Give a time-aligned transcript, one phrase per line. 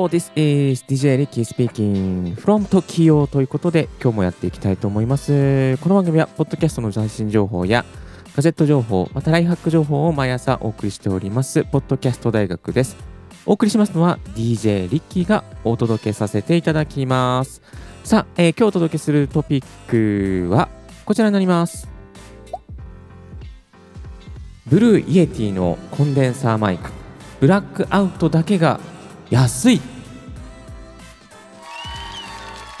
[0.00, 5.76] Hello, this is DJ Ricky speaking from Tokyo ということで今日もやっていきたいと思います。
[5.76, 7.84] この番組はポッドキャストの最新情報や
[8.34, 12.96] ガジェット情報、またライフハック情報を毎朝お送りしております、ポッドキャスト大学です。
[13.44, 17.60] お送りしますのは DJ リッキーがお届けさせていただきます。
[18.02, 19.64] さあ、えー、今日お届けするトピッ
[20.46, 20.70] クは
[21.04, 21.90] こちらになります。
[24.66, 26.90] ブルーイエティのコンデンサーマイク、
[27.38, 28.80] ブラックアウトだけが
[29.30, 29.80] 安い、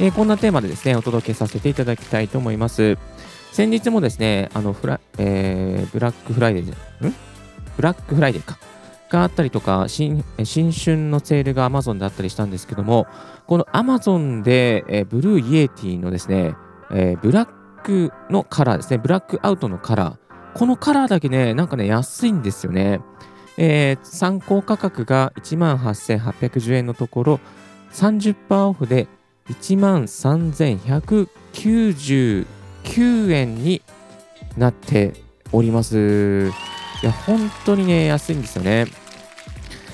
[0.00, 2.98] えー、こんなテーマでですねお届けさせていただきたいと思います。
[3.52, 7.14] 先日もですねあのフラ、えー、ブラックフライデーん？
[7.76, 8.58] ブラックフライデーか。
[9.08, 13.08] があったりとか新新春のセールが Amazon であったりしたんですけども
[13.48, 16.54] この Amazon で、えー、ブルーイエティのですね、
[16.92, 17.48] えー、ブラッ
[17.82, 20.16] クのカラーですねブラックアウトのカラー。
[20.54, 23.00] このカラーだけねなんかね安いんですよね。
[23.62, 27.40] えー、参考価格が1万8810円のところ
[27.92, 29.06] 30%オフで
[29.50, 32.46] 1万3199
[33.32, 33.82] 円に
[34.56, 35.12] なって
[35.52, 36.52] おります。
[37.02, 38.86] いや、本当にね、安いんですよね。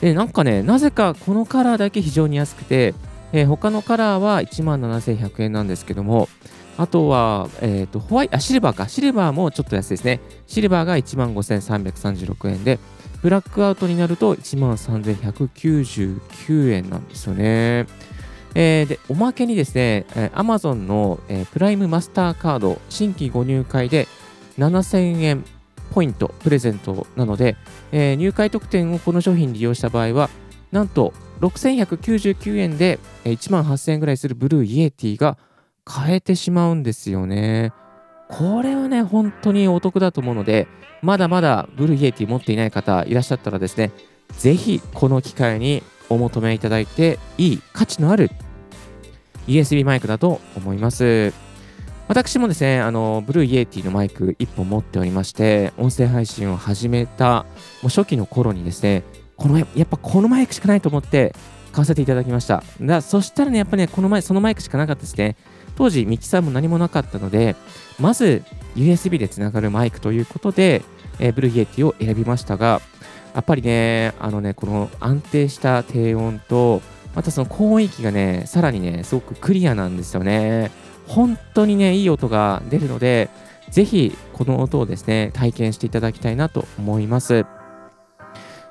[0.00, 2.94] で、なんかね、なぜかこのカラーだけ非常に安くて、
[3.32, 6.30] えー、他のカラーは1万7100円なんですけども、
[6.78, 10.20] あとは、えーと、ホワイあシルバーか、シルバーもちょっと安いですね。
[10.46, 12.78] シルバーが1万5336円で、
[13.22, 17.86] ブラックアウトになると1万3199円なんですよね。
[18.54, 24.08] えー、で、おまけにですね、えー、Amazon の、えー、プライムマスターカード新規ご入会で
[24.58, 25.44] 7000円
[25.92, 27.56] ポイントプレゼントなので、
[27.92, 30.30] えー、入会特典をこの商品利用した場合は、
[30.72, 35.38] なんと6199円で1万8000円ぐらいするブルーイエティが
[35.84, 37.72] 買えてしまうんですよね。
[38.30, 40.68] これはね、本当にお得だと思うので、
[41.02, 43.90] まだまだブルーイエティ持っていない方いらっしゃったらですね、
[44.38, 48.30] ぜひこの機会にお求めいただいていい価値のある
[49.46, 51.32] USB マイクだと思います。
[52.08, 57.46] 私もですね、あの、ブルーイエティのマイク1本持っておりまして、音声配信を始めた
[57.82, 59.04] もう初期の頃にですね、
[59.36, 61.34] このやっぱこのマイクしかないと思って
[61.72, 62.62] 買わせていただきました。
[62.80, 65.36] だそしたらね、やっぱね、この前、そのマイクしかなかったですね。
[65.80, 67.56] 当時ミキサーも何もなかったので、
[67.98, 68.42] まず
[68.76, 70.82] USB でつながるマイクということで、
[71.18, 72.82] えー、ブルーイエティを選びましたが、
[73.34, 76.82] やっぱりね、あのね、この安定した低音と、
[77.14, 80.70] またその高音域がね、さらにね、すごくクリアなんですよね。
[81.06, 83.30] 本当にね、いい音が出るので、
[83.70, 87.46] ぜひこの音をですね、体験していただきたいなと思います。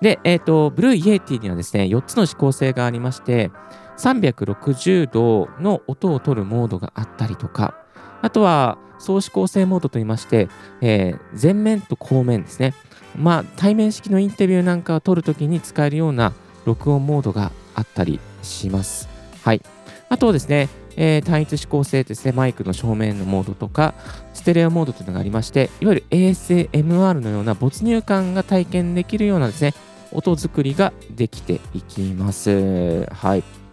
[0.00, 3.50] で、えっ、ー、と、ブルーイエティにはですね、4つの指向性がありまして、
[3.96, 7.74] 360度の音を取るモードがあったりとか、
[8.22, 10.48] あとは双指向性モードといいまして、
[10.80, 12.74] えー、前面と後面ですね。
[13.16, 16.32] まあ、対面式のインタビューなんかを取るときに使えるような
[16.64, 19.08] 録音モードがあったりします。
[19.42, 19.62] はい。
[20.08, 23.94] あとですね、えー、単一指向性ですね、マイクの正面のモードとか、
[24.32, 29.74] ステレオモードというのがありまして、いわゆる ASMR のような没入感が体験できるようなですね、
[30.12, 33.06] 音作りができていきます。
[33.12, 33.63] はい。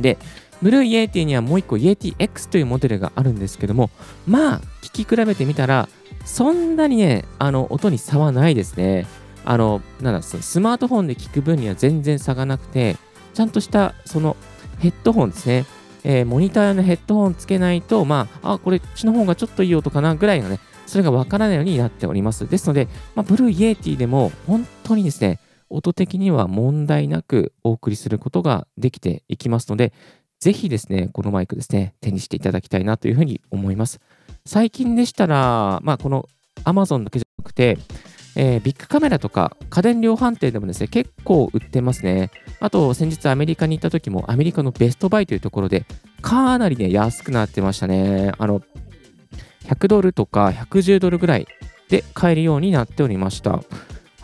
[0.00, 0.18] で、
[0.62, 3.90] Blue Yeti にはもう一個イエティ X というモデルがあるんですけども、
[4.26, 5.88] まあ、聞き比べてみたら、
[6.24, 9.06] そんなにね、あの、音に差はないですね。
[9.44, 12.96] あの、なんだ、スマートフォンで聞く分には全然差がなくて、
[13.34, 14.36] ちゃんとしたその
[14.78, 15.66] ヘッドホンですね。
[16.04, 22.48] えー、モニターのヘッドホンつけないと、まあ、あ、これ、こっちの方がちょっといい音かなぐらいのね、それがわからないようになっております。
[22.48, 25.40] ですので、まあ、 Blue Yeti でも本当にですね、
[25.70, 29.92] 音的には問題なくお送りすることができていきますので、
[30.38, 34.00] ぜひですね、このマイクですね、手にしていただきたいなというふうに思います。
[34.44, 36.28] 最近でしたら、まあ、この
[36.64, 37.78] Amazon だけじゃなくて、
[38.38, 42.30] えー、ビックカメラとか家電量販店でもですね、結構売ってますね。
[42.60, 45.86] あと、先日アメリカに行った時も、アメリカのベストバイというところで、
[46.20, 48.32] かなりね、安くなってましたね。
[48.36, 48.60] あの、
[49.64, 51.46] 100ドルとか110ドルぐらい
[51.88, 53.62] で買えるようになっておりました。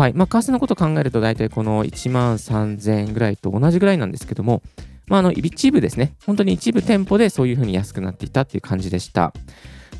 [0.00, 0.14] はい。
[0.14, 4.62] まあ、為替のことを考えると、大体この1万3000円ぐらいと同じぐらいなんですけども、
[5.08, 9.34] まあ、あの一部ですね、本当に一部店舗でそういうふうに安くなっていたっていう感じでした。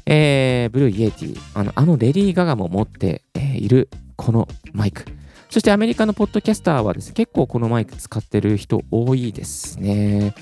[0.06, 5.05] えー、 Blue Yeti、あのあのレディー・ガガも持って、いるこのマイク。
[5.50, 10.35] そしてアメリカのポッドキャスターはですね、結構このマイク使ってる人多いですね。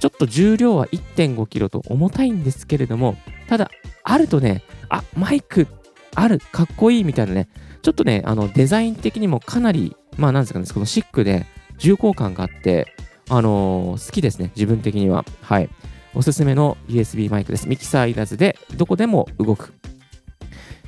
[0.00, 3.16] ちょっと重量は 1.5kg と重たいんですけれども、
[3.48, 3.70] ただ、
[4.02, 5.68] あるとね、あ、マイク
[6.16, 7.48] ある、かっこいいみたいなね、
[7.86, 11.46] ちょっとね、あのデザイン的にもかなり、まあなんですかね、このシックで
[11.78, 12.92] 重厚感があって、
[13.30, 15.24] あのー、好きですね、自分的には。
[15.40, 15.70] はい。
[16.12, 17.68] おすすめの USB マイクです。
[17.68, 19.72] ミキサーいらずでどこでも動く。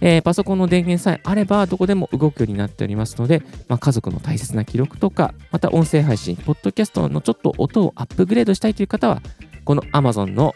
[0.00, 9.22] えー、パソコンの電源さえあればどこでも動くようになっておりますので、まあ、家族の大切な記録とか、また音声配信、ポッドキャストのちょっと音をアップグレードしたいという方は、
[9.64, 10.52] この Amazon の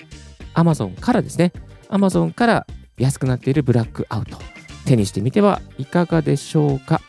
[0.55, 1.53] Amazon からですね、
[1.89, 2.67] Amazon から
[2.99, 4.39] 安くなっているブラックアウト、
[4.85, 7.01] 手にしてみてはいかがでしょうか。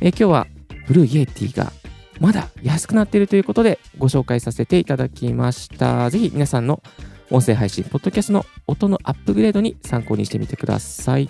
[0.00, 0.46] え、今日は
[0.88, 1.72] Blue Yeti が
[2.20, 6.10] まだ安くなっているということでご紹介させていただきました。
[6.10, 6.82] ぜひ皆さんの
[7.30, 11.28] 音声配信、ポッドキャストの音のアップグレードに参考にしてみてください。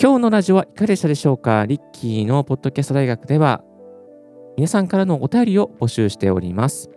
[0.00, 1.66] 今日のラジオはいかがでしたでしょうか？
[1.66, 3.64] リッキーのポッドキャスト大学では
[4.56, 6.88] 皆さんからのお便りを募集しております。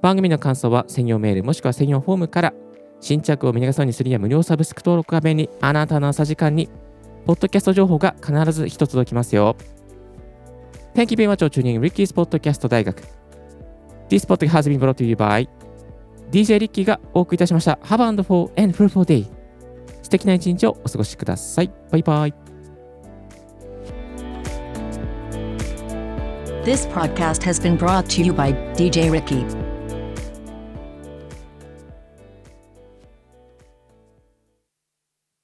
[0.00, 2.54] 番組の感想は専用メールもしくは専用フォームから
[3.00, 6.68] 新着を見逃さにするや無料サブスク登録画面にあなたの朝時間に
[7.26, 9.56] ポッドキャスト情報が必ず一つ届きますよ。
[10.94, 13.02] Thank you very much for tuning Ricky's Podcast 大学。
[14.08, 15.48] This podcast has been brought to you by
[16.30, 17.78] DJ リッキーがお送りいたしました。
[17.84, 19.26] Have a wonderful and fruitful day.
[20.02, 21.70] 素敵な一日をお過ごしください。
[21.90, 22.34] バイバイ。
[26.64, 29.67] This podcast has been brought to you by DJ Ricky.